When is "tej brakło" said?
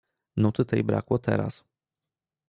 0.65-1.17